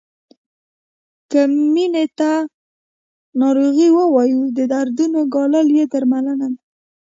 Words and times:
که 1.31 1.41
مینې 1.73 2.05
ته 2.17 2.31
ناروغي 3.41 3.87
ووایو 3.97 4.41
د 4.57 4.59
دردونو 4.71 5.19
ګالل 5.33 5.67
یې 5.77 5.83
درملنه 5.91 6.33
ده. 6.39 6.49